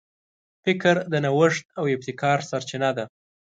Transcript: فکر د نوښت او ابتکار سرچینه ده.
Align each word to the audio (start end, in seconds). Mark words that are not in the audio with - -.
فکر 0.63 0.95
د 1.11 1.13
نوښت 1.25 1.65
او 1.79 1.83
ابتکار 1.95 2.39
سرچینه 2.49 2.89
ده. 2.97 3.05